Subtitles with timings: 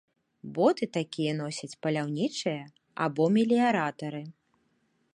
[0.55, 2.65] Боты такія носяць паляўнічыя
[3.07, 4.23] або меліяратары.